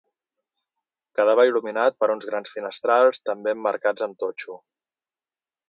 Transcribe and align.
Quedava 1.19 1.45
il·luminat 1.49 1.99
per 2.03 2.09
uns 2.13 2.25
grans 2.31 2.55
finestrals, 2.55 3.21
també 3.31 3.55
emmarcats 3.59 4.07
amb 4.09 4.19
totxo. 4.25 4.59